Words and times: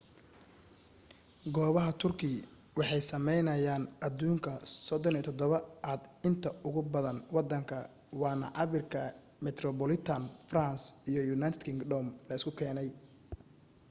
goobaha 1.55 1.91
turkey 2.03 2.35
waxay 2.77 3.03
sameyeynayaan 3.11 3.83
aduunka 4.07 4.51
37 4.71 5.61
aad 5.91 6.01
inta 6.29 6.49
ugu 6.67 6.81
badan 6.93 7.17
wadanka 7.35 7.77
waana 8.21 8.47
cabirka 8.57 8.99
metropolitan 9.45 10.23
france 10.49 10.85
iyo 11.11 11.21
united 11.37 11.61
kingdom 11.67 12.05
la 12.27 12.33
isu 12.39 12.49
keenay 12.59 12.89